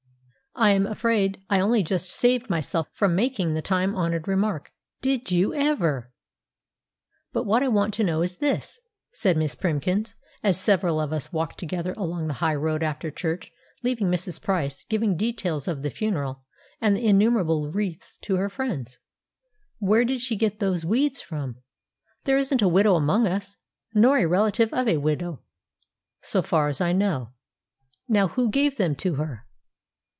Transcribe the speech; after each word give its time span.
I 0.53 0.71
am 0.71 0.85
afraid 0.85 1.41
I 1.49 1.61
only 1.61 1.81
just 1.81 2.11
saved 2.11 2.49
myself 2.49 2.89
from 2.91 3.15
making 3.15 3.53
the 3.53 3.61
time 3.61 3.95
honoured 3.95 4.27
remark, 4.27 4.73
"Did 5.01 5.31
you 5.31 5.53
EVER!" 5.53 6.11
"But 7.31 7.45
what 7.45 7.63
I 7.63 7.69
want 7.69 7.93
to 7.95 8.03
know 8.03 8.21
is 8.21 8.35
this," 8.37 8.77
said 9.13 9.37
Miss 9.37 9.55
Primkins 9.55 10.13
(as 10.43 10.59
several 10.59 10.99
of 10.99 11.13
us 11.13 11.31
walked 11.31 11.57
together 11.57 11.93
along 11.95 12.27
the 12.27 12.33
high 12.33 12.53
road 12.53 12.83
after 12.83 13.09
church, 13.09 13.49
leaving 13.81 14.11
Mrs. 14.11 14.41
Price 14.41 14.83
giving 14.83 15.15
details 15.15 15.69
of 15.69 15.83
the 15.83 15.89
funeral, 15.89 16.43
and 16.81 16.97
the 16.97 17.05
innumerable 17.07 17.71
wreaths, 17.71 18.17
to 18.23 18.35
her 18.35 18.49
friends). 18.49 18.99
"Where 19.79 20.03
did 20.03 20.19
she 20.19 20.35
get 20.35 20.59
those 20.59 20.83
weeds 20.85 21.21
from? 21.21 21.55
There 22.25 22.37
isn't 22.37 22.61
a 22.61 22.67
widow 22.67 22.95
among 22.95 23.25
us, 23.25 23.55
nor 23.93 24.17
a 24.17 24.25
relative 24.25 24.73
of 24.73 24.89
a 24.89 24.97
widow, 24.97 25.43
so 26.19 26.41
far 26.41 26.67
as 26.67 26.81
I 26.81 26.91
know. 26.91 27.31
Now 28.09 28.27
who 28.27 28.49
gave 28.51 28.75
them 28.75 28.95
to 28.97 29.15
her?" 29.15 29.45